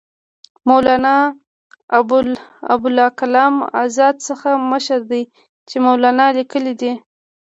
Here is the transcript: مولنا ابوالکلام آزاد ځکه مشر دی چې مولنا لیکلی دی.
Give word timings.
مولنا 0.67 1.15
ابوالکلام 2.73 3.55
آزاد 3.83 4.15
ځکه 4.27 4.49
مشر 4.71 4.99
دی 5.11 5.23
چې 5.69 5.75
مولنا 5.85 6.25
لیکلی 6.37 6.73
دی. 6.81 6.91